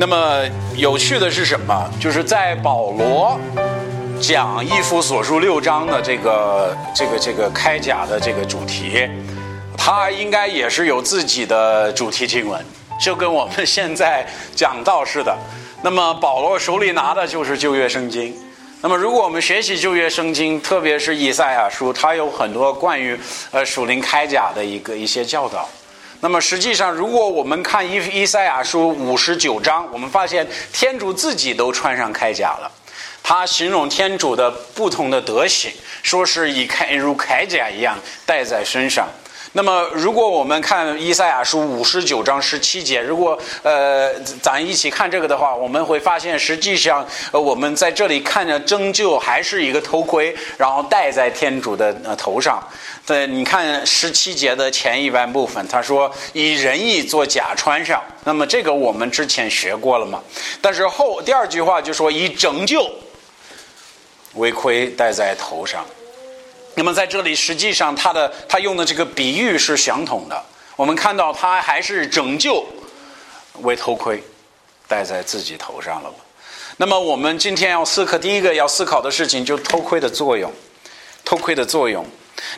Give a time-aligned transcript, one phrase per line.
[0.00, 0.44] 那么
[0.76, 1.90] 有趣的是什么？
[1.98, 3.36] 就是在保罗
[4.20, 9.08] 讲《一夫所书》六章的这个这个这个开甲的这个主题，
[9.76, 12.64] 他应该也是有自己的主题经文，
[13.04, 14.24] 就跟我们现在
[14.54, 15.36] 讲道似的。
[15.82, 18.32] 那么保罗手里拿的就是旧约圣经。
[18.80, 23.18] 那么如果我们学习旧约圣经，特别是以赛亚书，它有很多关于
[23.50, 25.68] 呃属灵开甲的一个一些教导。
[26.20, 32.70] 那么实际上，如果我们看伊伊赛亚书五十九章，我们发现天主自己都穿上铠甲了。
[33.22, 35.70] 他形容天主的不同的德行，
[36.02, 39.06] 说是以铠如铠甲一样戴在身上。
[39.52, 44.12] 那么，如果我们看以赛亚书五十九章十七节，如果呃
[44.42, 52.62] 咱一起看这个的话，我们会发现，实际上呃我们在这里看着拯救还是一个头盔，然后戴在天主的呃头上。
[53.06, 60.22] 对，你看十七节的前一半部分，他说以仁义做甲穿上，那么这个我们之前学过了嘛？
[60.60, 62.86] 但是后第二句话就说以拯救
[64.34, 65.84] 为盔戴在头上。
[66.78, 70.40] 那么在这里，实际上他的他用的这个比喻是相同的。
[70.76, 72.64] 我们看到他还是拯救
[73.62, 74.22] 为头盔
[74.86, 76.14] 戴在自己头上了。
[76.76, 80.52] 那么我们今天要思考第一个要思考的事情，就是头盔的作用，
[81.24, 82.06] 头盔的作用。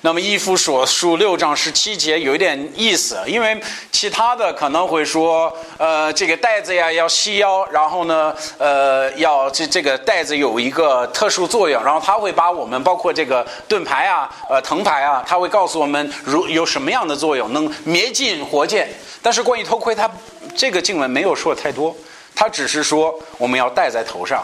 [0.02, 18.88] 那么《一夫所书》六章十七节有一点意思，因为其他的可能会说，呃，这个带子呀要细腰，然后呢，呃，要这这个带子有一个特殊作用，然后他会把我们包括这个盾牌啊、呃藤牌啊，他会告诉我们如有什么样的作用，能灭尽火箭。
[19.22, 20.10] 但是关于头盔，他
[20.56, 21.94] 这个经文没有说太多，
[22.34, 24.42] 他只是说我们要戴在头上。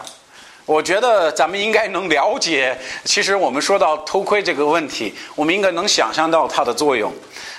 [0.67, 7.09] 我觉得咱们应该能了解，其实我们说到偷窥这个问题，我们应该能想象到它的作用。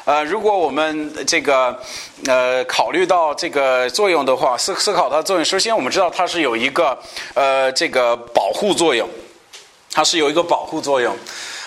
[0.04, 1.74] 呃，如果我们这个
[2.26, 6.98] 呃考虑到这个作用的话，思思考它的作用，首先我们知道它是有一个
[7.32, 9.08] 呃这个保护作用，
[9.90, 11.16] 它是有一个保护作用。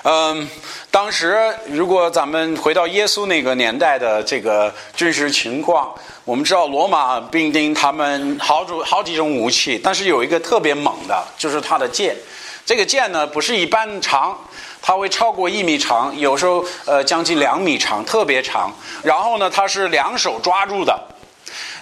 [0.03, 0.47] 嗯，
[0.91, 1.38] 当时
[1.68, 12.15] 如果咱们回到耶稣那个年代的这个真实情况，我们知道罗马兵丁他们好种好几种武器，但是有一个特别猛的，就是他的剑。
[12.63, 14.37] 这个剑呢不是一般长，
[14.83, 18.71] 它会超过一米长，有时候呃将近两米长，特别长。
[19.03, 20.97] 然后呢，它是两手抓住的。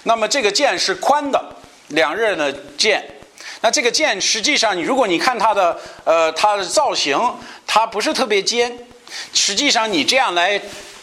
[0.04, 1.40] 那么这个剑是宽的，
[1.88, 3.04] 两刃的剑。
[3.60, 7.20] 那这个剑实际上，如果你看它的呃它的造型，
[7.66, 8.74] 它不是特别尖。
[9.34, 10.58] 实际上你这样来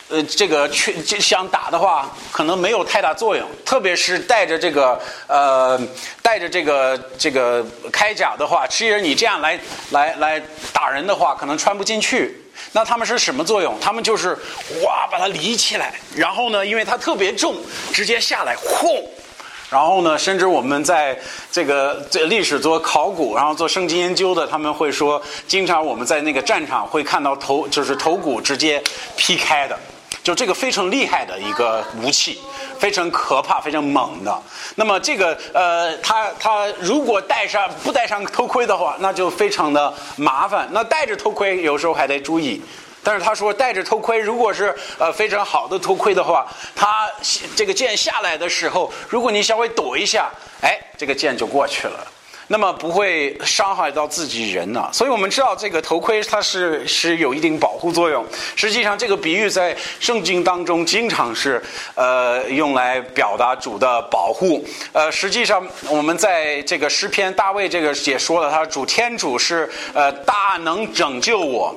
[0.09, 3.47] 呃这个去想打的话，可能没有太大作用。
[3.66, 5.79] 特别是带着这个呃
[6.22, 9.59] 带着这个这个铠甲的话，其实你这样来
[9.91, 10.41] 来来
[10.72, 12.41] 打人的话，可能穿不进去。
[12.72, 13.78] 那他们是什么作用？
[13.79, 14.29] 他们就是
[14.84, 17.56] 哇把它离起来，然后呢，因为它特别重，
[17.94, 19.03] 直接下来轰。
[19.69, 21.17] 然后呢，甚至我们在
[21.51, 28.81] 这个这历史做考古，然后做圣经研究的，他们会说，经常我们在那个战场会看到头，就是头骨直接
[29.17, 29.78] 劈开的，
[30.27, 32.38] 就这个非常厉害的一个武器，
[32.77, 34.43] 非常可怕、非常猛的。
[34.75, 40.67] 那么这个呃，他他如果戴上不戴上头盔的话，那就非常的麻烦。
[40.73, 42.61] 那戴着头盔有时候还得注意。
[43.01, 46.45] 但是他说戴着头盔，如果是呃非常好的头盔的话，
[46.75, 47.09] 他
[47.55, 50.29] 这个剑下来的时候，如果你稍微躲一下，
[50.61, 52.05] 哎，这个剑就过去了，
[52.47, 54.90] 那么不会伤害到自己人呢。
[54.91, 58.25] 所以我们知道这个头盔它是是有一定保护作用。
[58.56, 61.62] 实际上这个比喻在圣经当中经常是
[61.96, 64.63] 呃用来表达主的保护。
[64.94, 71.75] 呃，实际上我们在这个诗篇大卫这个也说了，他主天主是呃大能拯救我。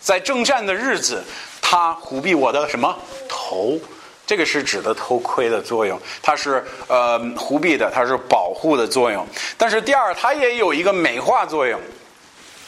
[0.00, 1.22] 在征战的日子，
[1.60, 2.94] 他护庇我的什么
[3.28, 3.78] 头？
[4.26, 9.26] 这个是指的头盔的作用，它是呃护庇的，它是保护的作用。
[9.58, 11.80] 但是第二，它也有一个美化作用。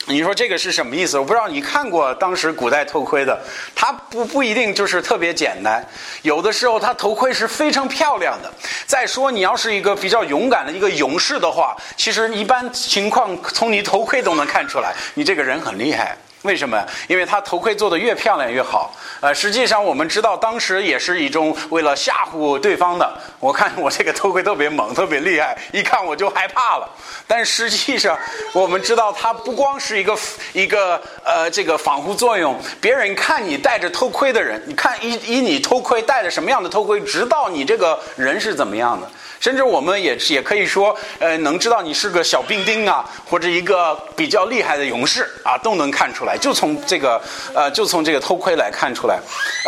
[0.07, 1.19] 你说这个是什么意思？
[1.19, 3.41] 我不知道你看过当时古代头盔的，
[3.75, 5.83] 它不不一定就是特别简单，
[6.21, 8.53] 有的时候它头盔是非常漂亮的。
[8.85, 16.15] 再说你要是一个比较勇敢的一个勇士的话，其实一般情况从你头盔都能看出来，你这个人很厉害。
[16.45, 16.87] 为什么？
[17.09, 18.95] 因为他头盔做的越漂亮越好。
[19.21, 23.19] 呃，实际上我们知道，当时也是一种为了吓唬对方的。
[23.41, 26.89] 我看我这个头盔特别猛，特别厉害，一看我就害怕了。
[27.27, 28.19] 但实际上，
[28.53, 30.19] 我们知道它不光是一个
[30.53, 32.61] 一个呃这个防护作用。
[32.79, 39.11] 别人看你戴着头盔的人，你看以以你头盔戴着什么样的头盔，知道你这个人是怎么样的。
[39.41, 47.21] 甚至我们也也可以说，呃，能知道你是个小兵丁啊，或者一个比较厉害的勇士啊，都能看出来，就从这个
[47.55, 49.19] 呃，就从这个头盔来看出来。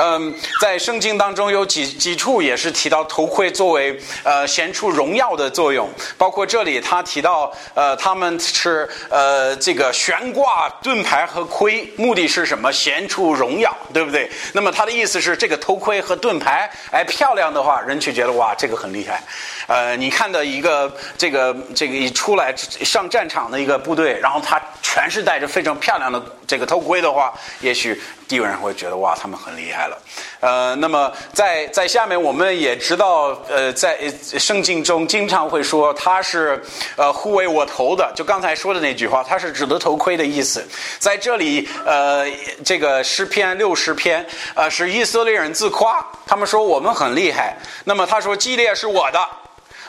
[0.00, 12.72] 嗯，在圣经当中有几几处也是提到头盔作为呃显出荣耀的作用，包括这里他提到呃他们是呃这个悬挂盾牌和盔，目的是什么？
[12.72, 14.30] 显出荣耀，对不对？
[14.52, 19.22] 那么他的意思是，这个头盔和盾牌哎漂亮的话，人却觉得哇，这个很厉害。
[19.66, 29.98] 呃，你看到一个这个这个一出来上战场的一个部队，然后他全是戴着非常漂亮的这个头盔的话，也许敌人会觉得哇，他们很厉害了。
[30.38, 33.98] 呃，那么在在下面我们也知道，呃，在
[34.38, 36.62] 圣经中经常会说他是
[36.94, 40.64] 呃护卫我头的，就刚才说的那句话，他是指的头盔的意思。
[41.00, 42.24] 在这里，呃，
[42.64, 44.24] 这个诗篇六十篇，
[44.54, 47.56] 呃，是以色列人自夸，他们说我们很厉害。
[47.84, 49.18] 那么他说基列是我的。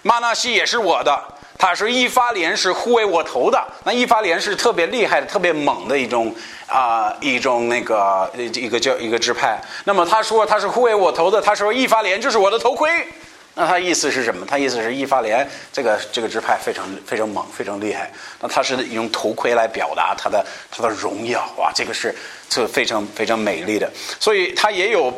[0.03, 1.19] 马纳西也是我的，
[1.57, 3.61] 他是一发连是护卫我头的。
[3.83, 6.33] 那一发连是特别厉害的、特别猛的一种
[6.67, 9.59] 啊，一种那个一个叫一个支派。
[9.85, 13.07] 那么他说他是护卫我头的，他说一发连就是我的头盔。
[13.59, 14.45] 那他意思是什么？
[14.45, 18.11] 他意思是一发连这个这个支派非常非常猛，非常厉害。
[18.39, 22.13] 那他是用头盔来表达他的他的荣耀哇，这个是
[22.47, 23.91] 这非常非常美丽的。
[24.19, 25.11] 所以他也有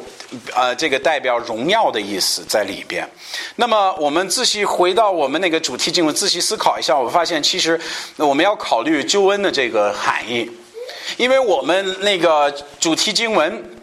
[0.56, 3.06] 呃这个代表荣耀的意思在里边。
[3.58, 7.78] 那么我们仔细回到我们那个主题经文，仔细思考一下，我发现其实
[8.16, 10.50] 我们要考虑救恩的这个含义，
[11.18, 12.50] 因为我们那个
[12.80, 13.76] 主题经文。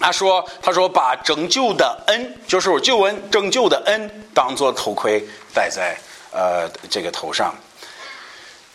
[0.00, 5.22] 他说：“他说把拯救的恩，就是救恩拯救的恩，当做头盔
[5.52, 5.96] 戴在
[6.32, 7.54] 呃这个头上。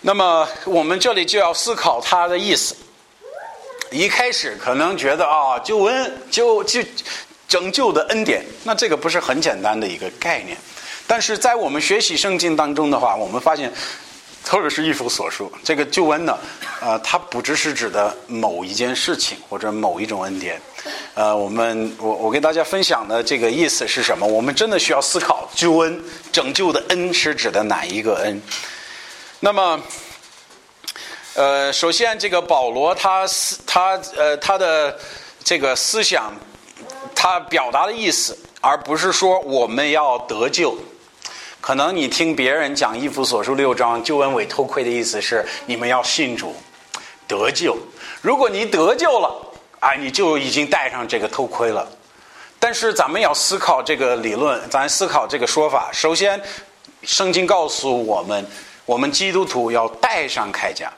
[0.01, 2.75] 那么我们这里就要思考他的意思。
[3.89, 6.83] 一开始可能觉得啊，救恩救救
[7.47, 10.57] 拯救的恩典，那这个不是很简单的一个概念。
[11.07, 13.71] 但是在我们学习圣经当中的话，我们发现。”
[14.43, 16.37] 特别是一夫所述，这个救恩呢，
[16.81, 20.61] 呃，它不只是指的某一件事情或者某一种恩典，
[21.15, 24.27] 呃，我们我我跟大家分享的这个意思是什么？
[24.27, 28.41] 我们真的需要思考救恩拯救的恩是指的哪一个恩？
[29.39, 29.81] 那么，
[31.35, 34.99] 呃，首先这个保罗他思他呃他的
[35.43, 36.33] 这个思想，
[37.15, 40.77] 他表达的意思，而不是说我们要得救。
[41.63, 46.53] 可能你听别人讲《一夫所书六章》救恩为偷窥的意思是你们要信主
[47.25, 47.77] 得救。
[48.21, 49.33] 如果你得救了，
[49.79, 51.87] 啊，你就已经戴上这个头盔了。
[52.59, 55.89] 但是咱们要思考这个理论，咱思考这个说法。
[55.93, 56.37] 首先，
[57.03, 58.45] 圣经告诉我们，
[58.85, 60.91] 我们基督徒要戴上铠甲。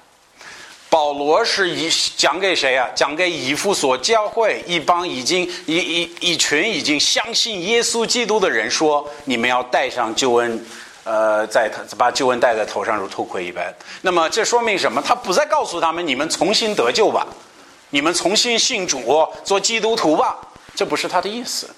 [0.96, 2.88] 保罗是以讲给谁啊？
[2.96, 10.66] 讲给以弗所教会一帮已经一一一群已经相信耶稣基督的人说：你们要戴上救恩，
[11.04, 13.76] 呃，在他把救恩戴在头上如头盔一般。
[14.04, 15.02] 那么这说明什么？
[15.02, 17.28] 他不再告诉他们：你们重新得救吧，
[17.90, 20.38] 你们重新信主做基督徒吧。
[20.76, 21.70] 这不是他的意思。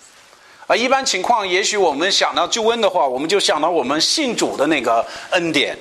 [0.67, 5.75] 啊，一般情况，也许我们想到救恩的话，我们就想到我们信主的那个恩典。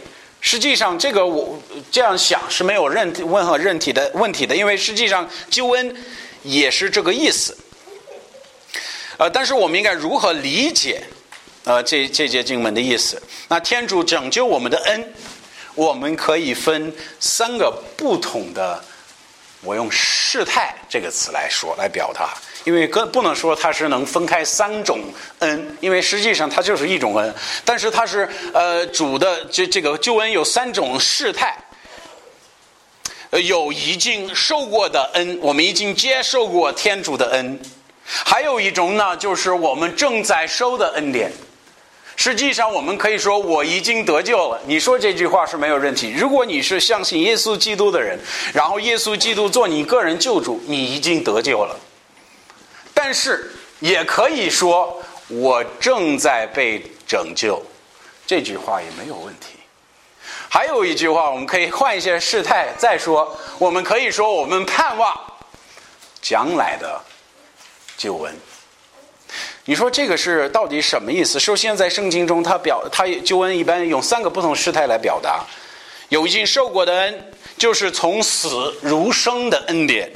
[0.47, 1.61] 实际上，这个我
[1.91, 5.97] 这样想是没有任任何任体的问题的，因为实际上救恩
[6.45, 7.59] 也是这个意思。
[9.17, 11.03] 呃，但是我们应该如何理解
[11.65, 13.21] 呃这这节经文的意思？
[13.49, 15.13] 那天主拯救我们的恩，
[15.75, 18.85] 我们可以分三个不同的，
[19.63, 22.33] 我用事态这个词来说来表达。
[22.67, 24.99] 因为跟不能说它是能分开三种
[25.39, 27.33] 恩，因为实际上它就是一种恩，
[27.65, 31.57] 但是它是呃主的这这个救恩有三种事态，
[33.31, 37.57] 有已经受过的恩，我们已经接受过天主的恩，
[38.05, 41.31] 还有一种呢就是我们正在收的恩典。
[42.17, 46.13] 实际上我们可以说我已经得救了，你说这句话是没有问题。
[46.17, 48.19] 如果你是相信耶稣基督的人，
[48.53, 51.79] 然后耶稣基督做你个人救主，你已经得救了。
[53.07, 53.49] 但是
[53.79, 57.63] 也可以说，我正在被拯救，
[58.27, 59.61] 这句话也没有问题。
[60.49, 63.39] 还有一句话，我们可以换一些事态再说。
[63.61, 65.17] 我们可以说，我们盼望
[66.21, 67.01] 将来的
[67.97, 68.35] 救恩。
[69.67, 71.39] 你说这个是到底什么意思？
[71.39, 75.45] 首先，在圣经中，他表他救恩一般用三个不同时态来表达：
[76.09, 80.13] 有已经受过的恩，就是从死如生的恩典。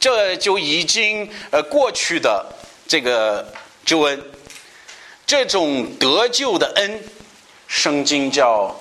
[0.00, 2.44] 这就已经呃过去的
[2.88, 3.46] 这个
[3.84, 4.24] 救恩，
[5.26, 7.00] 这种得救的恩，
[7.68, 8.74] 圣经叫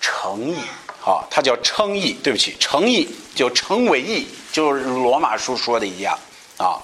[0.00, 0.56] 诚意，
[1.00, 2.14] 好，它叫称义。
[2.22, 6.18] 对不起，诚义就称为义，就是罗马书说的一样
[6.58, 6.76] 啊。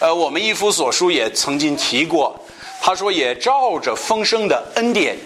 [0.00, 2.36] 呃，我们一夫所书也曾经提过，
[2.82, 5.16] 他说也照着丰盛的恩典，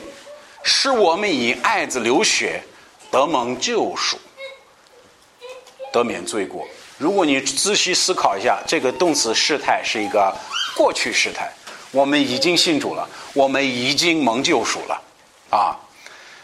[0.62, 2.62] 使我们以爱子流血，
[3.10, 4.18] 得蒙救赎，
[5.90, 6.68] 得免罪过。
[7.02, 10.32] 如果你仔细思考一下，这个动词时态是一个
[10.76, 11.50] 过去时态，
[11.90, 15.02] 我们已经信主了，我们已经蒙救赎了，
[15.50, 15.74] 啊。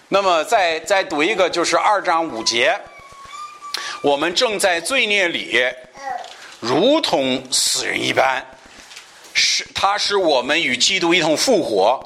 [0.08, 2.76] 那么再再读一个，就是二章五节，
[4.02, 5.64] 我们正在罪孽里，
[6.58, 8.44] 如同死人一般，
[9.34, 12.04] 是他使我们与基督一同复活，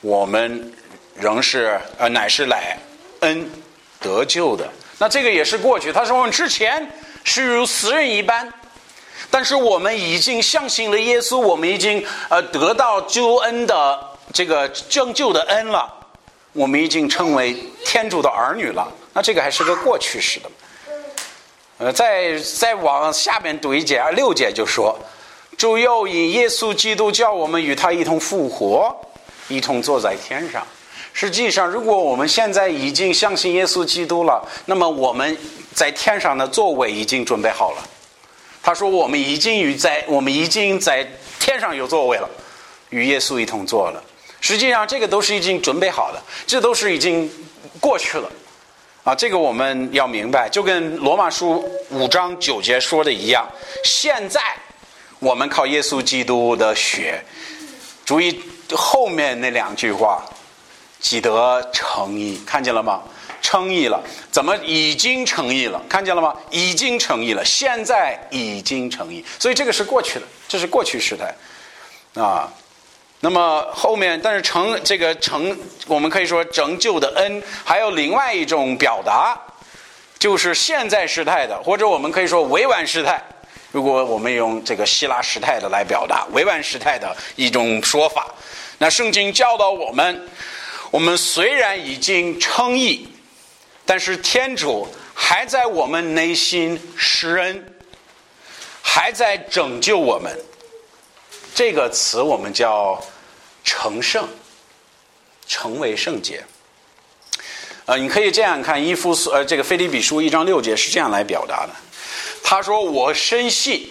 [0.00, 0.72] 我们
[1.16, 2.78] 仍是呃乃是来
[3.22, 3.50] 恩
[3.98, 4.70] 得救的。
[4.96, 6.88] 那这个也是过去，他说我们之前
[7.24, 8.52] 是如死人一般，
[9.30, 13.98] 但是我们已经相信了耶稣，我们已经呃得到救恩的
[14.32, 15.92] 这个拯救的恩了。
[16.52, 17.52] 我们已经成为
[17.84, 20.48] 天主的儿女了，那这个还是个过去式的。
[21.78, 24.96] 呃，再再往下面读一节啊，六节就说
[25.58, 28.94] ：“主又以耶稣基督叫我们与他一同复活，
[29.48, 30.64] 一同坐在天上。”
[31.14, 35.38] 实际上，如果我们现在已经相信耶稣基督了，那么我们
[35.72, 37.88] 在天上的座位已经准备好了。
[38.60, 41.06] 他说：“我们已经与在我们已经在
[41.38, 42.28] 天上有座位了，
[42.90, 44.02] 与耶稣一同坐了。”
[44.40, 47.30] 实际上，这个都是已经准备好的，这都是已经
[47.78, 48.28] 过去了，
[49.04, 53.48] 啊，这个我们要明白，就跟罗马书五章九节说的一样。
[53.84, 54.40] 现在
[55.20, 57.22] 我们靠耶稣基督的血，
[58.04, 58.42] 注意
[58.72, 60.24] 后面那两句话，
[61.04, 63.02] 记得诚意，看见了吗？
[63.42, 65.78] 诚意了，怎么已经诚意了？
[65.86, 66.34] 看见了吗？
[66.50, 71.34] 已经诚意了，现在已经诚意，所以这个是过去的，这是过去时态，
[72.18, 72.50] 啊。
[73.20, 75.54] 那么后面，但是成这个成，
[75.86, 79.38] 我们可以说拯救的恩，还有另外一种表达，
[80.18, 83.22] 就是现在时态的，或者我们可以说委婉时态。
[83.72, 88.26] 如果我们用这个希腊时态的来表达委婉时态的一种说法，
[88.78, 90.28] 那圣经教导我们，
[90.94, 93.08] 我们虽然已经称义，
[93.84, 97.74] 但是天主还在我们内心施恩，
[98.80, 100.32] 还在拯救我们。
[101.52, 103.04] 这个词我们叫。
[103.64, 104.28] 成圣，
[105.46, 106.44] 成为圣洁。
[107.86, 111.72] 呃，你可以这样看，伊夫斯呃，这个《菲利比书》一章六节是这样来表达的。
[112.42, 113.88] 他说：“我深信，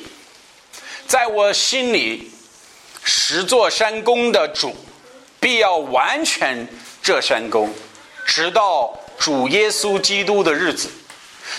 [1.07, 2.31] 在我心里，
[3.03, 4.75] 十座山宫的主，
[5.39, 6.67] 必要完全
[7.03, 7.69] 这山宫，
[8.25, 10.89] 直到主耶稣基督的日子。”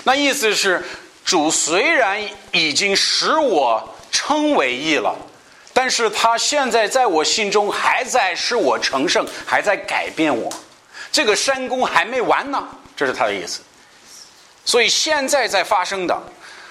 [0.02, 0.82] 那意思是，
[1.24, 2.20] 主虽然
[2.50, 5.14] 已经使我称为义了。
[5.76, 10.48] 但是他现在在我心中还在使我成圣，还在改变我，
[11.10, 12.64] 这个山功还没完呢，
[12.96, 13.60] 这是他的意思。
[14.64, 16.16] 所以现在在发生的，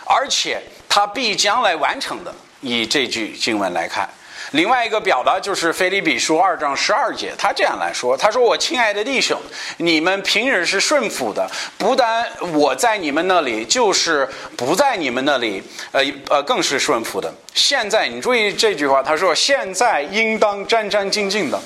[0.06, 4.10] 而且他必将来完成的，以这句经文来看。
[4.54, 9.36] 另外一个表达就是《腓立比书》二章十二节，他这样来说：“他说我亲爱的弟兄，
[9.78, 17.34] 你们平日是顺服的，不但我在你们那里，就是不在你们那里，呃呃，更是顺服的。
[17.56, 21.60] 现在你注意这句话，他说现在应当战战兢兢的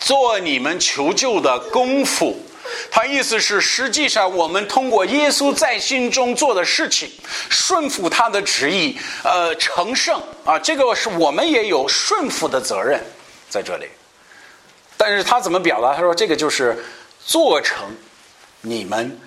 [0.00, 2.34] 做你们求救的功夫。”
[2.90, 7.10] 他意思是，实际上我们通过耶稣在心中做的事情，
[7.48, 13.00] 顺服他的旨意，呃，成圣啊，这个是我们也有顺服的责任
[13.48, 13.86] 在这里。
[14.96, 15.94] 但是他怎么表达？
[15.94, 16.76] 他说这个就是
[17.24, 17.86] 做成
[18.60, 19.18] 你们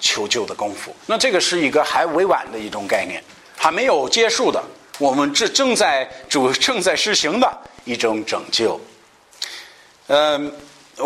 [0.00, 0.94] 求救的功夫。
[1.06, 3.22] 那这个是一个还委婉的一种概念，
[3.56, 4.62] 还没有结束的，
[4.98, 8.80] 我们这正在主正在实行的一种拯救。
[10.06, 10.52] 嗯。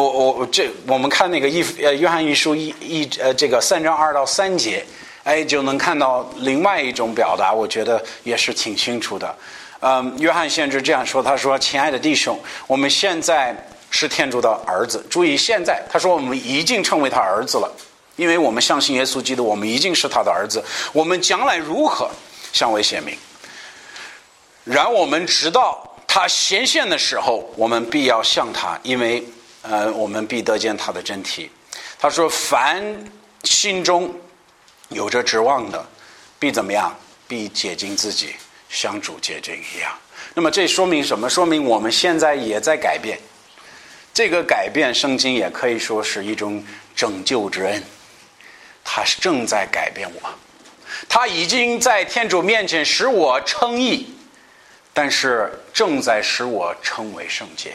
[0.02, 4.84] 我我这我们看那个一呃约翰一书一一呃这个三章二到三节，
[5.22, 9.34] 哎就能看到另外一种表达，我觉得也是挺清楚的。
[9.80, 13.54] 嗯，约翰先知这样说，他说：“亲爱的弟兄，我们现在
[13.90, 15.04] 是天主的儿子。
[15.10, 17.70] 注意现在，他说我们已经成为他儿子了，
[18.16, 20.64] 因为我们相信耶稣基督，我们已经是他的儿子。
[20.92, 22.10] 我们将来如何，
[22.52, 23.14] 向为显明。
[24.64, 29.22] 然我们直到他显现的时候，我们必要向他，因为。”
[29.64, 31.50] 呃，我们必得见他的真体。
[31.98, 32.84] 他说：“凡
[33.44, 34.14] 心中
[34.90, 35.84] 有着指望的，
[36.38, 36.94] 必怎么样？
[37.26, 38.36] 必洁净自己，
[38.68, 39.90] 像主洁净一样。”
[40.34, 41.30] 那么这说明什么？
[41.30, 43.18] 说明我们现在也在改变。
[44.12, 46.62] 这个改变，圣经也可以说是一种
[46.94, 47.82] 拯救之恩。
[48.84, 50.30] 他是正在改变我，
[51.08, 54.14] 他已经在天主面前使我称义，
[54.92, 57.72] 但是正在使我成为圣洁。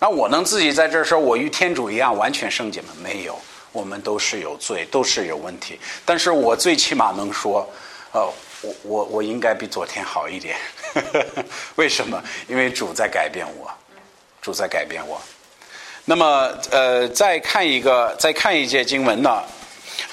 [0.00, 2.88] 那我能自己在这儿说，我与天主一样完全圣洁吗？
[3.02, 3.36] 没有，
[3.72, 5.78] 我们都是有罪，都是有问题。
[6.04, 7.68] 但是我最起码能说，
[8.12, 8.20] 呃，
[8.62, 10.56] 我我我应该比昨天好一点。
[11.74, 12.22] 为什么？
[12.46, 13.68] 因为主在改变我，
[14.40, 15.20] 主在改变我。
[16.04, 19.42] 那么，呃，再看一个，再看一节经文呢，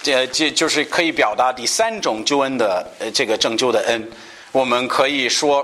[0.02, 4.12] 这这就是可以表达第三种救恩的呃这个拯救的恩。
[4.52, 5.64] 我们可以说，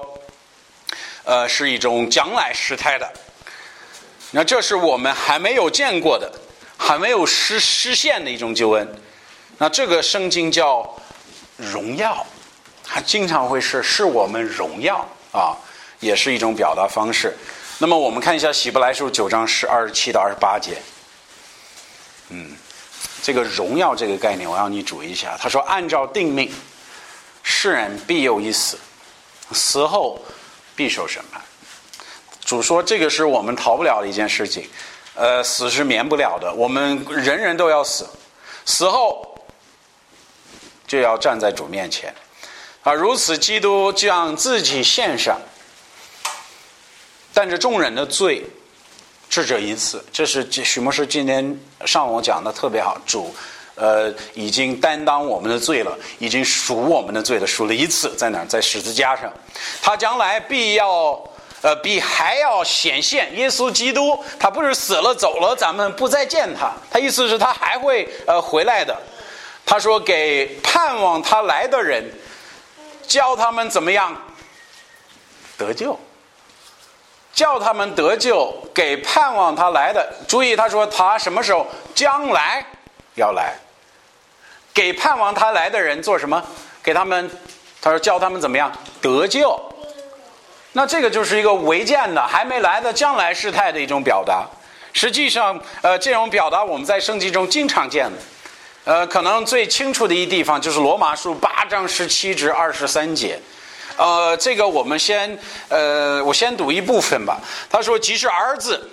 [1.23, 3.11] 呃，是一种将来时态的。
[4.31, 6.31] 那这是我们还没有见过的，
[6.77, 8.87] 还没有实实现的一种救恩。
[9.57, 10.89] 那这个圣经叫
[11.57, 12.25] 荣耀，
[12.83, 15.55] 它经常会是是我们荣耀啊，
[15.99, 17.35] 也是一种表达方式。
[17.77, 20.81] 那么我们看一下《希伯来书》九章十二十七到二十八节。
[22.29, 22.55] 嗯，
[23.21, 25.37] 这个荣耀这个概念，我要你注意一下。
[25.37, 26.49] 他说：“按照定命，
[27.43, 28.77] 世人必有一死，
[29.51, 30.23] 死后
[30.75, 31.41] 必受审判。”
[32.51, 34.69] 主说：“这个是我们逃不了的一件事情，
[35.15, 38.05] 呃，死是免不了的，我们人人都要死，
[38.65, 39.25] 死后
[40.85, 42.13] 就要站在主面前
[42.83, 42.91] 啊。
[42.91, 45.39] 如此，基督将自己献上。”
[47.33, 48.45] 但是众人的罪，
[49.29, 52.97] 是这一次，这是许牧师今天上午讲的特别好。
[53.05, 53.33] 主，
[53.75, 58.43] 呃，已经担当我们的罪了，已经赎我们的罪了，赎了一次，在哪？
[58.43, 59.31] 在十字架上。
[59.81, 61.17] 他将来必要，
[61.61, 63.35] 呃，比还要显现。
[63.35, 66.71] 耶稣基督，他不是死了走了，咱们不再见他。
[66.89, 68.95] 他意思是，他还会呃回来的。
[69.65, 72.03] 他说，给盼望他来的人，
[73.07, 74.15] 教他们怎么样
[75.57, 75.97] 得救。
[77.33, 80.13] 叫他们得救，给盼望他来的。
[80.27, 81.65] 注意，他说他什么时候
[81.95, 82.65] 将来
[83.15, 83.55] 要来，
[84.73, 86.43] 给盼望他来的人做什么？
[86.83, 87.31] 给他们，
[87.81, 88.69] 他说教他们怎么样
[89.01, 89.57] 得救。
[90.73, 94.47] 那这个就是一个违建的，还没来的将来事态的一种表达。
[94.93, 98.17] 实际上，呃，这种表达我们在圣经中经常见的。
[98.83, 103.39] 呃，可能最清楚的一地方就是罗马书八章十七至二十三节。
[103.95, 105.37] 呃，这个我们先，
[105.69, 107.39] 呃，我先读一部分吧。
[107.69, 108.89] 他说：“即是儿子，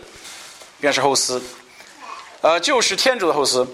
[0.80, 1.40] 便是后嗣，
[2.42, 3.66] 呃，就是天主的后嗣，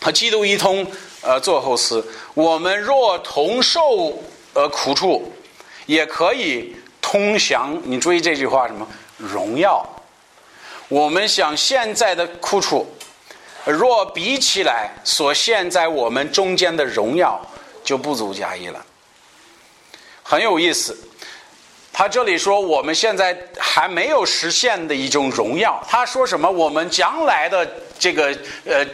[0.00, 0.86] 和基督一通，
[1.22, 2.04] 呃，做后嗣。
[2.34, 5.32] 我们若同受呃苦处，
[5.86, 6.76] 也可以
[7.12, 7.78] 空想。
[7.84, 8.88] 你注意这句话什么？
[9.18, 9.86] 荣耀。
[10.88, 12.86] 我们想现在的苦楚，
[13.66, 17.38] 若比起来，所现在我们中间的荣耀，
[17.84, 18.82] 就不足加一了。”
[20.24, 20.96] 很有意思，
[21.92, 25.82] 他这里说我们现在还没有实现的一种荣耀。
[25.86, 26.50] 他说什么？
[26.50, 28.86] 我们将来的这个呃，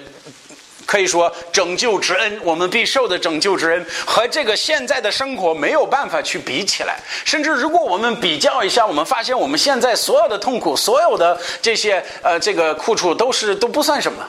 [0.88, 6.98] 可以说拯救之恩，我们必受的拯救之恩，和这个现在的生活没有办法去比起来。
[7.26, 14.24] 甚至如果我们比较一下，我们发现我们现在所有的痛苦，所有的这些呃这个苦楚，都是都不算什么，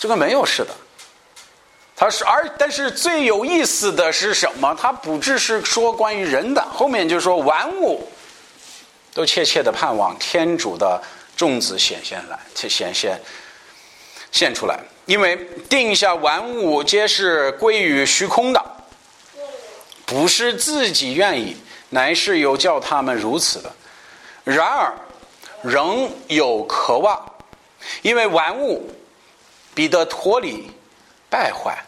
[0.00, 0.70] 这个没有事的。
[1.94, 4.74] 他是，而但是最有意思的是什么？
[4.80, 8.08] 他不只是说关于人的，后面就说万物
[9.12, 10.98] 都切切的盼望天主的
[11.36, 13.20] 种子显现来，显现
[14.32, 15.34] 现出来，因为
[15.70, 18.62] 定下万物皆是归于虚空的，
[20.04, 21.56] 不是自己愿意，
[21.88, 23.72] 乃是有叫他们如此的。
[24.44, 24.92] 然而
[25.62, 27.24] 仍有渴望，
[28.02, 28.86] 因为万物
[29.74, 30.70] 必得脱离
[31.30, 31.82] 败坏。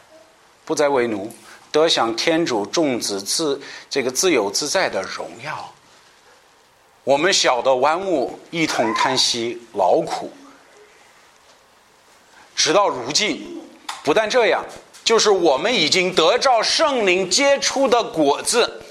[0.65, 1.31] 不再为奴，
[1.71, 5.71] 得享天主众子自这个自由自在的荣耀。
[7.05, 10.33] 我们晓得万物一同叹息劳苦，
[12.61, 13.59] 直到如今。
[14.05, 14.63] 不但这样，
[15.03, 18.83] 就是我们已经得着圣灵结出的果子，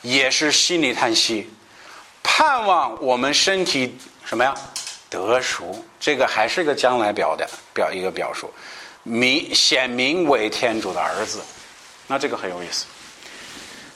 [0.00, 1.50] 也是心里叹息，
[2.22, 4.54] 盼望我们身体什么呀
[5.10, 5.84] 得熟。
[5.98, 7.44] 这个还是个将来表的
[7.74, 8.48] 表一个表述。
[9.02, 11.40] 明显明为天主的儿子，
[12.06, 12.86] 那这个很有意思。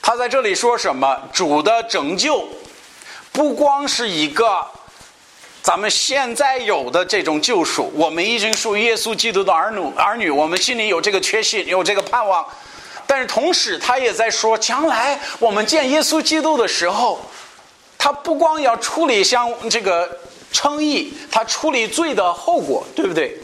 [0.01, 1.17] 他在这里说什么？
[1.31, 2.45] 主的拯救
[3.31, 4.65] 不光是一个
[5.67, 12.45] 咱们现在有的这种救赎，我们已经属于耶稣基督的儿女，儿女，我们心里有这个确信，有这个盼望。
[13.05, 17.19] 但是同时，他也在说，将来我们见耶稣基督的时候，
[17.97, 20.09] 他不光要处理像这个
[20.53, 23.37] 称义，他处理罪的后果，对不对？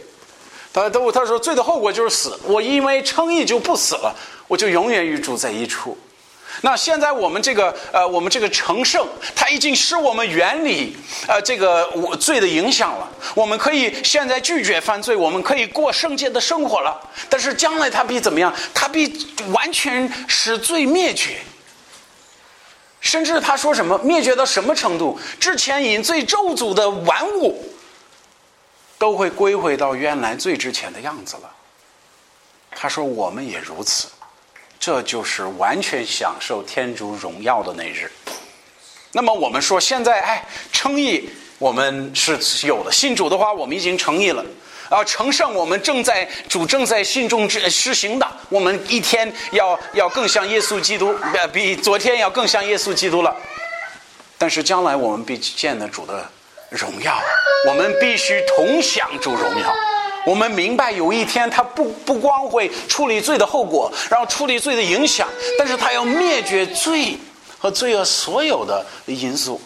[0.71, 4.15] 他都他说罪的后果就是死，我因为称义就不死了，
[4.47, 5.97] 我就永远与主在一处。
[6.61, 10.95] 那现在我们这个呃，我们这个成圣，他已经使我们远离
[11.27, 13.09] 呃这个我罪的影响了。
[13.35, 16.99] 我们可以现在拒绝犯罪，我们可以过圣洁的生活了。
[17.29, 18.53] 但是将来他必怎么样？
[18.73, 21.37] 他必完全使罪灭绝。
[23.01, 25.19] 甚至他说什么灭绝到什么程度？
[25.39, 27.69] 之前引罪咒诅的玩物。
[28.99, 31.51] 都会归回到原来最之前的样子了。
[32.71, 34.07] 他说：“我们也如此，
[34.85, 38.11] 这就是完全享受天主荣耀的那日。”
[39.13, 42.91] 那么我们说，现在哎，称义，我们是有的。
[42.91, 44.43] 信主的话，我们已经成义了。
[44.89, 48.27] 啊，成圣，我们正在主正在信中之施行的。
[48.49, 51.15] 我们一天要要更像耶稣基督，
[51.53, 53.33] 比昨天要更像耶稣基督了。
[54.37, 56.29] 但是将来我们必见得主的
[56.69, 57.17] 荣耀，
[57.69, 59.73] 我们必须同享主荣耀。
[60.25, 67.17] 我们明白有一天他不不光会处理罪的后果，然后处理罪的影响，但是他要灭绝罪
[67.59, 69.61] 和罪恶所有的因素。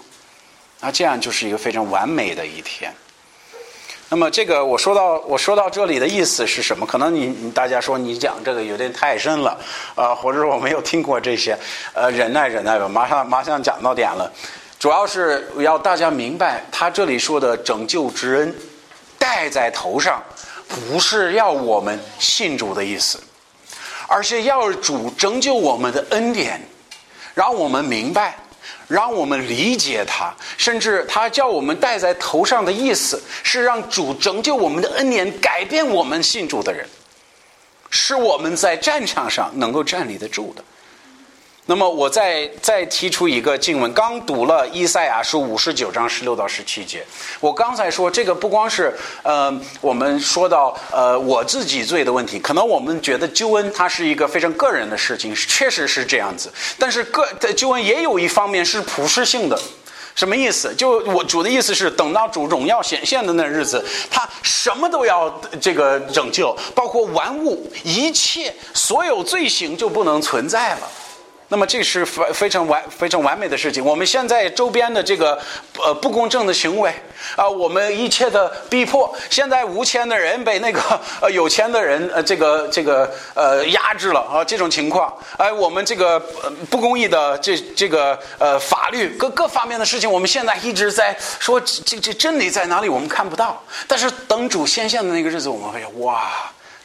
[0.80, 2.94] 那这样就是一个非常完美的一天。
[4.10, 6.86] 那么这个我说到我说到这里的意思是什么？
[6.86, 9.60] 可能你你大家说你讲这个有点太深了，
[9.96, 11.58] 啊，或者说我没有听过这些，
[11.94, 14.32] 呃，忍耐忍耐吧，马上马上讲到点了。
[14.80, 18.56] 主要是要大家明白，他这里说的拯救之恩
[19.20, 20.24] 戴在头上。
[20.68, 23.20] 不是要我们信主的意思，
[24.08, 26.62] 而是要主拯救我们的恩典，
[27.34, 28.38] 让我们明白，
[28.88, 36.88] 让我们理解他，甚至他叫我们戴在头上的意思，是让主拯救我们的恩典，改变我们信主的人，
[37.90, 40.64] 是我们在战场上能够站立得住的。
[41.70, 47.06] 那么我再再提出一个经文，刚读了以赛亚书五十九章十六到十七节。
[47.42, 56.50] 我刚才说这个不光是呃，我们说到呃我自己罪的问题，可能我们觉得救恩它是一个非常个人的事情，确实是这样子。
[56.80, 59.60] 但是个救恩也有一方面是普世性的，
[60.16, 60.74] 什么意思？
[60.74, 70.90] 就我主的意思是，等到主荣耀显现的那日子，他什么都要这个拯救，包括玩物，一切所有罪行就不能存在了。
[71.50, 73.84] 那么这是非非常完非常完美的事情。
[73.84, 75.40] 我们现在周边的这个
[75.84, 76.94] 呃不公正的行为
[77.38, 80.82] 啊，我们一切的逼迫，现在无钱的人被那个
[81.22, 86.20] 呃有钱的人呃这个这个呃压制了啊，这种情况，哎，我们这个
[86.70, 93.64] 不公义的这这个呃法律各各方面的事情，我们现在一直在说这这真理在哪里，我们看不到。
[93.88, 96.30] 但是等主显现的那个日子，我们会哇，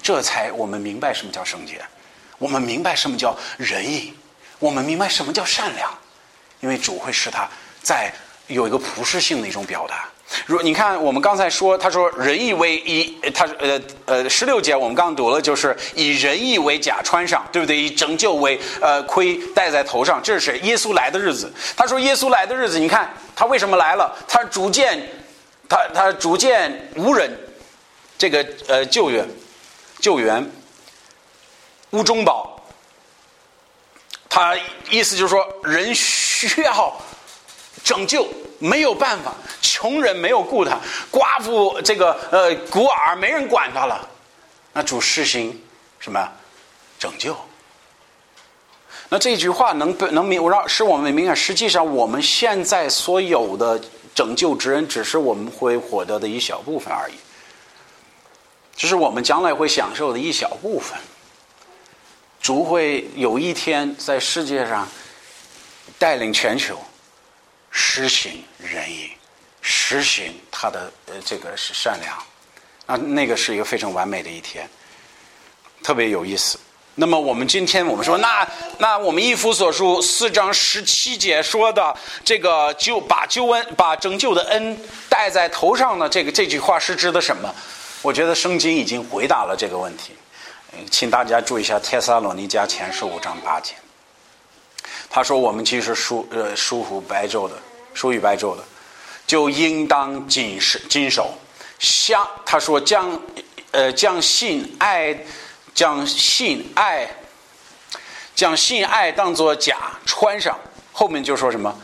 [0.01, 1.81] 这才我们明白什么叫圣洁，
[2.39, 4.15] 我们明白什么叫仁义。
[4.63, 5.91] 我们明白什么叫善良，
[6.61, 7.49] 因为主会使他
[7.83, 8.13] 在
[8.47, 10.09] 有一个普世性的一种表达。
[10.47, 17.77] 如你看，我们刚才说，他说仁义为以，他呃呃十六节我们刚读了，就是以仁义为甲穿上，对不对？
[17.77, 20.61] 以拯救为呃盔戴在头上，这是谁？
[20.61, 21.53] 耶稣来的日子。
[21.77, 24.17] 他说耶稣来的日子，你看他为什么来了？
[24.29, 25.11] 他逐渐，
[25.69, 27.37] 他他逐渐无人
[28.17, 29.29] 这个呃救援
[29.99, 30.49] 救援
[31.91, 32.52] 乌中宝。
[34.35, 34.57] 他
[34.89, 36.91] 意思就是说，人需要
[37.85, 38.27] 拯救，
[38.59, 44.09] 没有办法，穷人没有顾他，寡妇这个呃孤儿没人管他了，
[44.73, 45.63] 那主施行
[45.99, 46.27] 什么
[46.99, 47.37] 拯救？
[49.11, 53.79] 那这句话能能明我让使我们明白，实际上我们现在所有的
[54.15, 57.15] 拯救之恩，只是我们会获得的一小部分而已，
[58.75, 60.99] 这是我们将来会享受的一小部分。
[62.43, 64.89] 主会有一天在世界上
[65.97, 66.77] 带领全球
[67.71, 69.13] 实行仁义，
[69.61, 72.19] 实行他的呃这个是善良，
[72.87, 74.69] 啊，那个是一个非常完美的一天，
[75.85, 76.59] 特别有意思。
[76.97, 78.47] 那么我们今天我们说，那
[78.79, 84.77] 那我们一夫所述四章十七节说的这个救把救恩把拯救的恩
[85.09, 87.55] 戴在头上的这个这句话是指的什么？
[88.03, 90.13] 我觉得圣经已经回答了这个问题。
[90.91, 93.75] 请大家注意一下《帖撒罗尼迦前书》五章八节。
[95.11, 97.55] 他说：“我们其实属呃属乎白昼的，
[97.93, 98.65] 属于白昼的，
[99.27, 101.35] 就应当谨守谨守。
[101.79, 103.21] 像他说将
[103.73, 105.15] 呃将信爱
[105.75, 107.07] 将信爱
[108.35, 110.59] 将信爱当作甲穿上，
[110.93, 111.79] 后面就说什么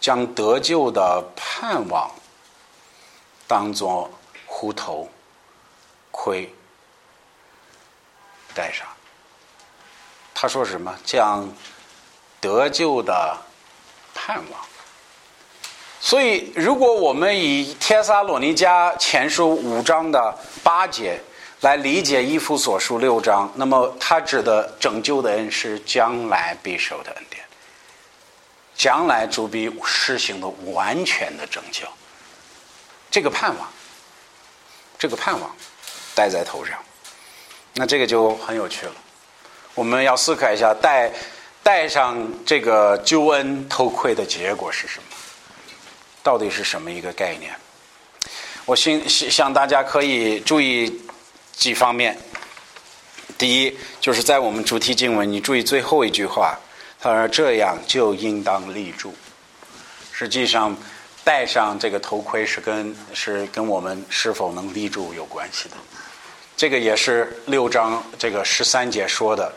[0.00, 2.10] 将得救的盼望
[3.46, 4.10] 当作
[4.46, 5.08] 虎头
[6.10, 6.52] 盔。”
[8.54, 8.86] 带上，
[10.32, 10.94] 他说什么？
[11.04, 11.52] 将
[12.40, 13.36] 得救的
[14.14, 14.60] 盼望。
[16.00, 21.18] 所以，如果我们以《帖撒罗尼迦前书》五章的八节
[21.60, 27.42] 来理解《一夫所述》六章，那么他指的拯救的恩是将来必受的恩典，
[28.76, 31.86] 将来主必施行的完全的拯救。
[33.10, 33.66] 这个盼望，
[34.98, 35.50] 这个盼望
[36.14, 36.78] 戴在头上。
[37.74, 38.92] 那这个就很有趣了，
[39.74, 41.10] 我们要思考一下，戴
[41.62, 45.04] 戴上这个救恩头盔的结果是什么？
[46.22, 47.52] 到底是什么一个概念？
[48.64, 51.02] 我希想大家可以注意
[51.52, 52.16] 几方面。
[53.36, 56.56] 第一，就是在我们主题经文，你注意最后一句话，
[57.00, 59.12] 他说：“这样就应当立住。”
[60.12, 60.74] 实际上，
[61.24, 65.76] 戴上这个头盔是跟是跟我们是否能立住有关系的。
[66.56, 69.52] 这个也是六章这个十三节说的，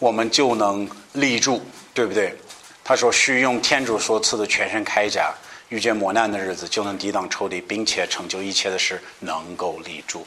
[0.00, 1.62] 我们就能立住，
[1.94, 2.36] 对不对？
[2.82, 5.32] 他说：“需用天主所赐的全身铠甲，
[5.68, 10.26] 遇见磨难的日子，就能抵挡仇敌，并且成就一切的事，能够立住。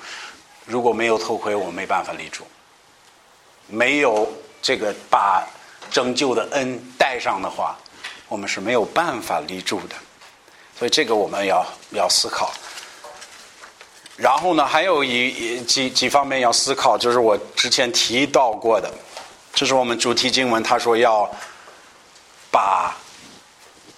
[0.65, 2.45] 如果没有头盔，我们没办法立住。
[3.67, 5.45] 没有这个把
[5.89, 7.75] 拯救的恩带上的话，
[8.27, 9.95] 我们是没有办法立住的。
[10.77, 12.53] 所以这个我们要要思考。”
[14.17, 18.91] 然后呢，还有一几几方面要思考，就是我之前提到过的，
[19.53, 21.27] 这是我们主题经文，他说要
[22.51, 22.95] 把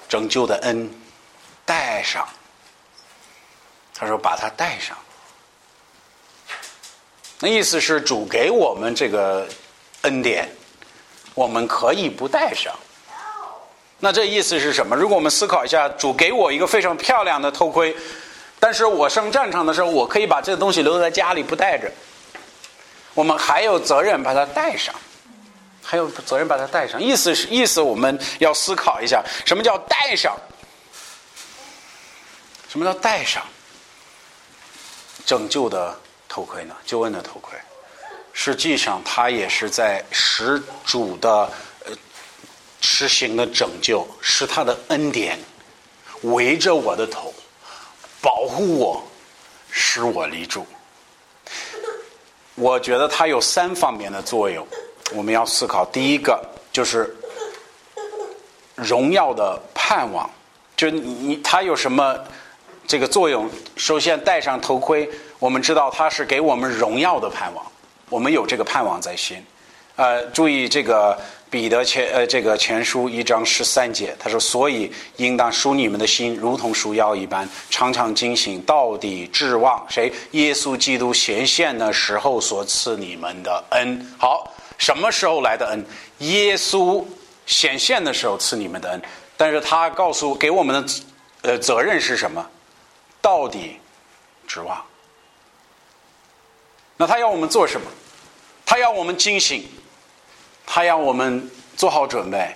[0.08, 0.90] 拯救的恩
[1.66, 2.26] 带上，
[3.94, 4.98] 他说把它带上，
[7.40, 9.46] 那意思是主给我们这个
[10.04, 10.50] 恩典，
[11.34, 12.74] 我们可以不带上。
[14.00, 14.96] 那这意思是什么？
[14.96, 17.94] 如果我们思考一下，主给我一个非常漂亮的头盔。
[18.64, 21.92] 但是我上战场的时候，我可以把这个东西留在家里不带着。
[23.14, 24.96] 我们还有责任把它带上，
[25.84, 27.02] 还有责任把它带上。
[27.02, 30.38] 意思是意思，我们要思考一下，什么叫带上？
[32.70, 33.44] 什么叫带上？
[35.26, 35.94] 拯救的
[36.30, 36.74] 头盔呢？
[36.86, 37.60] 救恩的头盔，
[38.32, 41.52] 实际上它也是在使主的
[41.84, 41.92] 呃
[42.80, 45.38] 实行的拯救，使他的恩典
[46.22, 47.34] 围着我的头。
[48.24, 49.04] 保护我，
[49.70, 50.66] 使我立住。
[52.56, 54.66] 我觉得它有三方面的作用，
[55.14, 55.86] 我们要思考。
[55.88, 57.14] 第一个就是
[58.76, 60.30] 荣耀的盼望，
[60.78, 62.18] 就你你它有什么
[62.88, 63.50] 这个作用？
[63.76, 67.66] 首先戴上头盔，我们知道它是给我们荣耀的盼望，
[68.08, 69.44] 我们有这个盼望在心。
[69.96, 71.20] 呃，注意这个。
[71.54, 80.12] 彼得前呃，这个前书一章十三节，他说：“所以应当赎你们的心，如同赎药一般，常常惊醒，到底指望谁？
[80.32, 84.04] 耶稣基督显现的时候所赐你们的恩。
[84.18, 85.86] 好，什么时候来的恩？
[86.28, 87.06] 耶稣
[87.46, 89.00] 显现的时候赐你们的恩。
[89.38, 90.94] 但是他告诉给我们的
[91.44, 92.44] 呃责任是什么？
[93.22, 93.78] 到底
[94.48, 94.84] 指望。
[96.98, 97.86] 那他要我们做什么？
[98.66, 99.64] 他要我们惊醒。”
[100.66, 102.56] 他要我们做好准备，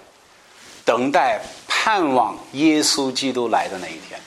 [0.84, 4.20] 等待盼望耶稣基督来的那一天。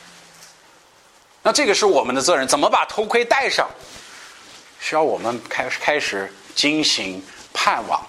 [1.43, 3.69] 那这个是我们的责任，怎么把头盔戴上？
[4.79, 8.01] 需要我们开开始惊醒盼望，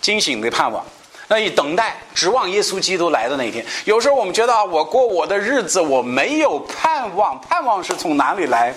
[0.00, 0.84] 惊醒的盼望。
[1.28, 3.64] 那以等待指望耶稣基督来的那一天。
[3.84, 7.40] 有时候我们觉得啊，我过我的日子，我没有盼望。
[7.40, 8.74] 盼望是从哪里来？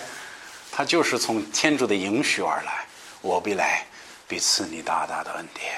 [0.72, 2.86] 它就是从天主的允许而来。
[3.22, 3.84] 我必来，
[4.28, 5.72] 必赐你大大的恩典。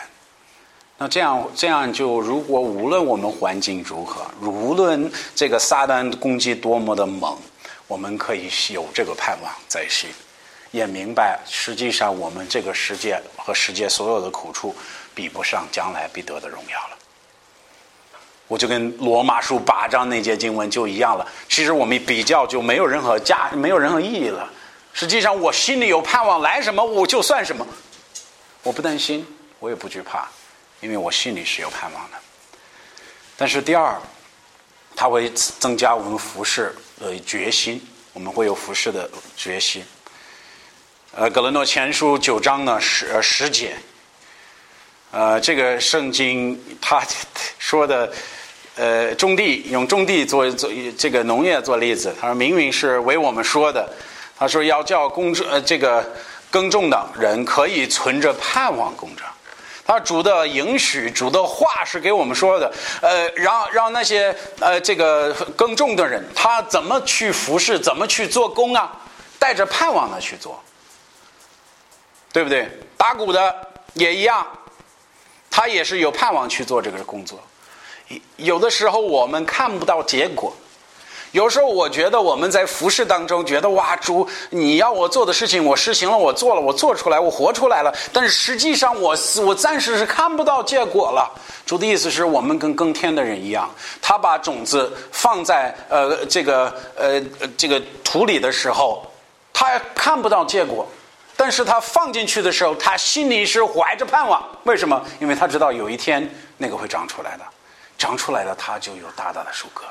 [0.98, 7.38] 那这样，这样就如果无论我们环境如何，无论这个撒旦攻击多么的猛，
[7.86, 10.10] 我们可以有这个盼望在心，
[10.72, 14.74] 也明白实际上我们这个世界和世界所有的苦处，
[15.14, 16.98] 比不上将来必得的荣耀了。
[18.48, 21.28] 我就跟罗马书八章那节经文就一样了。
[21.50, 24.50] 其实我们比较就没有任何价，没有任何意义了。
[24.94, 27.68] 实际上我心里有盼望，来什么我就算什么，
[28.64, 29.28] 我不担心，
[29.60, 30.30] 我也不惧怕。
[30.86, 32.18] 因为我心里是有盼望的，
[33.36, 34.00] 但是第二，
[34.96, 37.82] 它会增加我们服侍的决心，
[38.14, 39.84] 我们会有服侍的决心。
[41.16, 43.76] 呃，格伦诺前书九章呢十十节，
[45.10, 47.04] 呃，这个圣经他
[47.58, 48.14] 说的，
[48.76, 53.92] 呃，种地用种地做做这个农业做例子，他说明明是为我们说的，
[54.38, 56.08] 他说要叫公种呃这个
[56.52, 59.24] 耕种的人可以存着盼望耕着。
[59.86, 68.92] 他主的允许，主的话是给我们说的，呃，让让那些呃这个耕种的人，他怎么去服侍，怎么去做工啊？
[69.38, 70.60] 带着盼望的去做，
[72.34, 72.68] 对不对？
[72.98, 73.56] 打鼓的
[73.94, 74.46] 也一样，
[75.52, 77.40] 他也是有盼望去做这个工作。
[78.38, 80.56] 有的时候我们看不到结果。
[81.36, 89.14] 有时候我觉得我们在服饰当中觉得哇主你要我做的事情我实行了我做了我做出来我活出来了，但是实际上我
[89.46, 91.30] 我暂时是看不到结果了。
[91.66, 93.70] 主的意思是我们跟耕天的人一样，
[94.02, 97.22] 他把种子放在呃这个呃
[97.58, 99.06] 这个土里的时候，
[99.52, 100.88] 他看不到结果，
[101.36, 104.42] 但是他放进去的时候，他心里是怀着盼望。
[104.64, 105.04] 为什么？
[105.20, 107.44] 因为他知道有一天那个会长出来的，
[107.98, 109.84] 长出来了他就有大大的收割。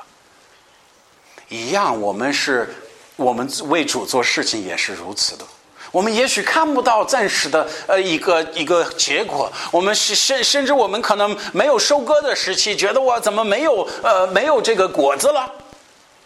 [1.49, 2.75] 一样，我们是，
[3.17, 5.45] 我们为主做事情也是如此的。
[5.93, 15.49] 我们也许看不到暂时的呃一个一个结果，我们是甚甚至我们可能没有收割的时期，觉得我怎么没有呃没有这个果子了？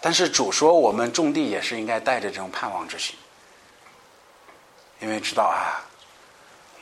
[0.01, 3.15] 但是主说，我们种地也是应该带着这种盼望之心，
[5.01, 5.85] 因为知道啊，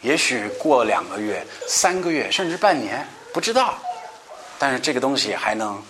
[0.03, 3.75] 也许过两个月、三个月，甚至半年，不知道，
[4.59, 5.83] 但是这个东西还能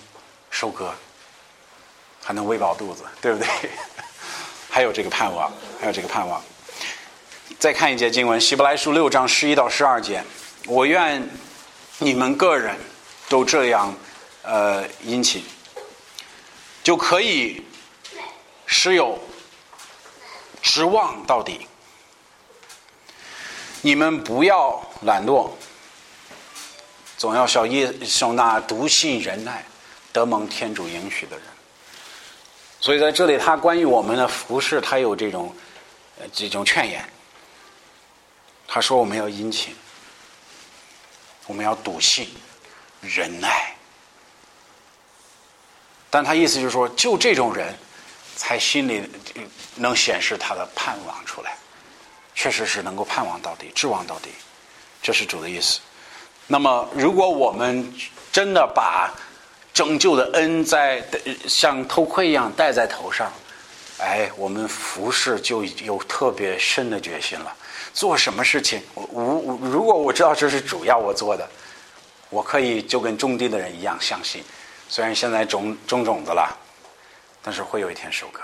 [0.50, 0.94] 收割，
[2.26, 3.46] 还能喂饱肚子，对不对？
[4.68, 5.48] 还有这个盼望，
[5.80, 6.42] 还有这个盼望。
[7.56, 10.24] 再看一节经文，《希伯来书》六章十一到十二节，
[10.66, 11.30] 我愿
[11.98, 12.76] 你们个人
[13.28, 13.94] 都这样，
[14.42, 15.44] 呃，殷勤，
[16.82, 17.64] 就可以
[18.66, 19.16] 持有
[20.60, 21.68] 指望到底。
[23.82, 25.48] 你们不要懒惰，
[27.16, 29.64] 总要效耶受那笃信忍耐、
[30.12, 31.46] 得蒙天主应许的人。
[32.87, 35.53] 所以在这里，他关于我们的服饰，他有这种
[36.33, 37.05] 这种劝言。
[38.68, 39.75] 他说：“我们要殷勤，
[41.49, 42.33] 我们要笃信、
[43.01, 43.75] 忍耐。”
[46.09, 47.77] 但他意思就是说，就这种人，
[48.37, 49.03] 才心里
[49.75, 51.57] 能显示他的盼望出来，
[52.37, 54.31] 确实是能够盼望到底、指望到底，
[55.03, 55.81] 这是主的意思。
[56.46, 57.92] 那么，如果我们
[58.31, 59.12] 真的把
[59.76, 61.04] 拯救的恩在
[61.46, 63.30] 像头盔一样戴在头上，
[63.98, 67.54] 哎，我们服侍就有特别深的决心了。
[67.92, 71.46] 做什么事情，我我如果我知道这是主要我做的，
[72.30, 74.42] 我可以就跟种地的人一样相信。
[74.88, 76.56] 虽然现在种种种子了，
[77.42, 78.40] 但是会有一天收割，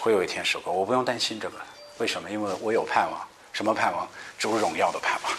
[0.00, 0.72] 会有一天收割。
[0.72, 1.56] 我不用担心这个，
[1.98, 2.28] 为什么？
[2.28, 3.24] 因为我有盼望。
[3.52, 4.08] 什么盼望？
[4.36, 5.32] 主荣耀的盼望，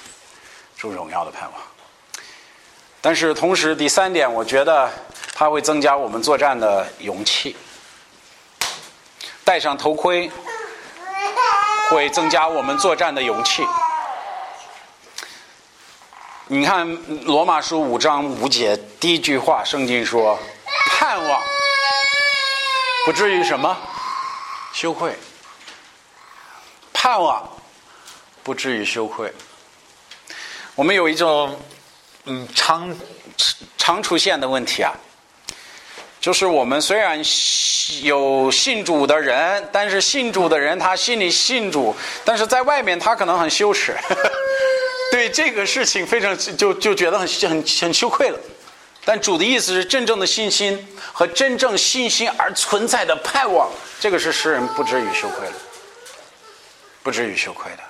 [0.78, 1.62] 主荣耀的盼望。
[3.06, 4.92] 但是同时，第三点，我觉得
[5.36, 7.56] 它会增加我们作战的勇气。
[9.44, 10.32] 戴上头盔，
[11.92, 13.64] 会增加我们作战的勇气。
[16.48, 16.88] 你看
[17.26, 20.40] 《罗马书》五章五节第一句话，圣经说
[20.98, 21.40] ：“盼望
[23.06, 23.78] 不至于什么
[24.74, 25.16] 羞愧，
[26.92, 27.48] 盼望
[28.42, 29.32] 不至于羞愧。”
[30.74, 31.56] 我们有一种
[32.26, 32.96] 嗯常
[33.78, 34.92] 常出现的问题啊，
[36.20, 37.22] 就是我们虽然
[38.02, 43.96] 有信主的人，但是信主的人他心里信主，但是在外面他可能很羞耻。
[45.12, 48.40] 对这个事情非常就就觉得很很很羞愧了，
[49.06, 55.54] 但主的意思是真正的信心和真正信心而存在的盼望，这个是使人不至于羞愧的，
[57.04, 57.84] 不至于羞愧的。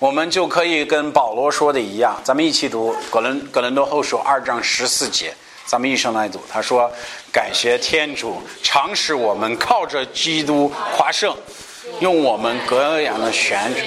[0.00, 6.42] 我们就可以跟保罗说的一样，咱们一起读《格伦格伦多后书》二章十四节，咱们一声来读。
[6.50, 6.92] 他说
[7.32, 11.34] ：“感谢天主，常使我们靠着基督夸胜，
[12.00, 13.80] 用我们各样的选择。”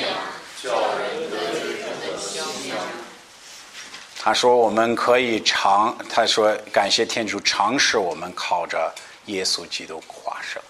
[4.19, 8.91] 他说：“我们可以常，他说感谢天主，尝试我们靠着
[9.25, 10.61] 耶稣基督夸胜。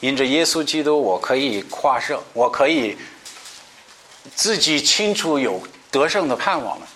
[0.00, 2.96] 因着耶稣基督，我可以夸胜，我可以
[4.34, 6.86] 自己清楚有得胜的盼望了。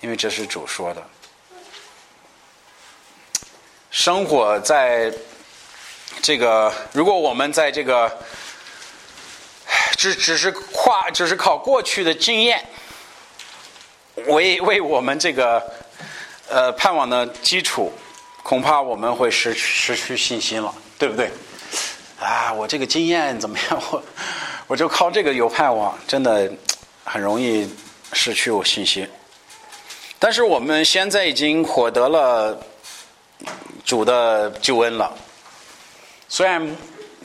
[0.00, 1.02] 因为这是主说的。
[3.90, 5.12] 生活在
[6.22, 8.10] 这个，如果我们在这个。”
[9.96, 12.66] 只只是跨，只是靠过去的经验
[14.28, 15.62] 为为我们这个
[16.48, 17.92] 呃盼望的基础，
[18.42, 21.30] 恐怕我们会失失去信心了，对不对？
[22.20, 23.82] 啊，我这个经验怎么样？
[23.90, 24.02] 我
[24.66, 26.52] 我就靠这个有盼望，真的
[27.02, 27.68] 很容易
[28.12, 29.08] 失去我信心。
[30.18, 32.62] 但是我们现在已经获得了
[33.86, 35.10] 主的救恩了，
[36.28, 36.76] 虽然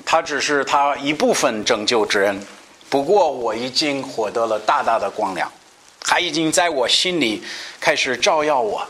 [0.06, 2.42] 他只是他一部分拯救之恩。
[2.90, 5.52] 不过我已经获得了大大的光亮，
[6.00, 7.44] 他已经在我心里
[7.82, 8.88] 开始照耀我，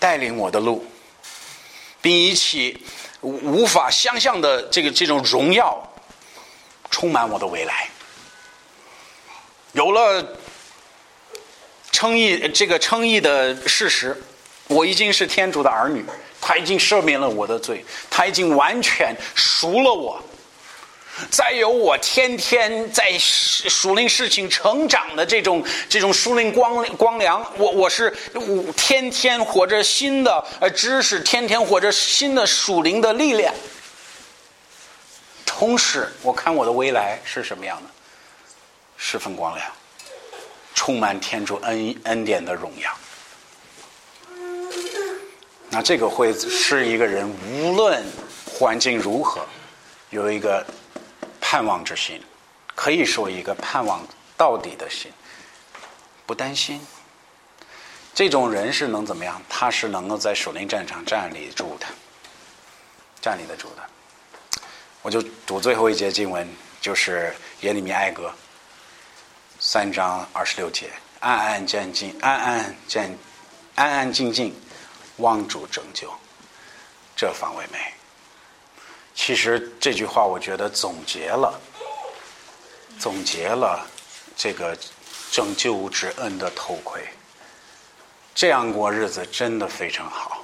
[0.00, 0.84] 带领我的路，
[2.02, 2.82] 并一起
[3.20, 5.82] 无法想象的这个这种荣耀
[6.90, 7.88] 充满我的未来。
[9.72, 10.26] 有了
[11.92, 14.20] 称义这个称义的事实，
[14.68, 16.04] 我已经是天主的儿女，
[16.40, 20.22] 他已经赦免了我的罪，他已经完全赎了我。
[21.28, 28.10] 再有我天天在属灵事情成长的这种这种属灵光光良，我我是
[28.76, 33.52] 天天活着新的呃知识，天天活着新的属灵的力量。
[35.44, 37.90] 同时，我看我的未来是什么样的，
[38.96, 39.66] 十分光亮，
[40.74, 42.90] 充满天主恩恩典的荣耀。
[45.68, 48.02] 那这个会是一个人无论
[48.50, 49.44] 环境如何，
[50.08, 50.64] 有一个。
[51.50, 52.22] 盼望之心，
[52.76, 55.12] 可以说一个盼望到底的心，
[56.24, 56.80] 不担心。
[58.14, 59.42] 这种人是能怎么样？
[59.48, 61.86] 他是能够在属灵战场站立住的，
[63.20, 63.82] 站立得住的。
[65.02, 66.48] 我就读最后一节经文，
[66.80, 68.32] 就是耶利米哀歌
[69.58, 70.88] 三章二十六节：
[71.18, 73.18] 安安静静，安安静，
[73.74, 74.54] 安安静静，
[75.16, 76.14] 望主拯救，
[77.16, 77.92] 这方为美。
[79.22, 81.60] 其实这句话，我觉得总结了，
[82.98, 83.86] 总结了
[84.34, 84.74] 这个
[85.30, 87.06] 拯救之恩的头盔。
[88.34, 90.38] 这样过日子真的非常好，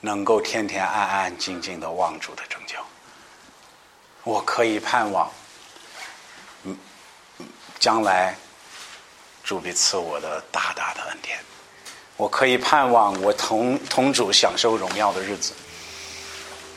[0.00, 2.74] 能够天天安安静静的望主的拯救。
[4.24, 5.30] 我可以盼望，
[6.64, 6.76] 嗯，
[7.78, 8.36] 将来
[9.44, 11.38] 主必赐我的大大的恩典。
[12.16, 15.52] 我可以盼望我同同主享受荣耀的日子。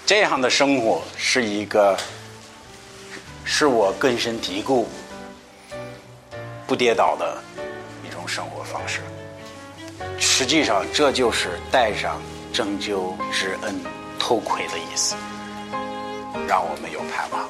[0.10, 1.96] 这样的生活是一个，
[3.44, 4.90] 是我根深蒂固、
[6.66, 7.38] 不跌倒的
[8.04, 9.02] 一种生活方式。
[10.18, 12.20] 实际上，这就是戴上
[12.52, 13.80] 拯救之恩
[14.18, 15.14] 头盔的意思，
[16.48, 17.48] 让我们有盼望，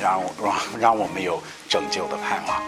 [0.00, 2.62] 让让让我们有拯救的盼望。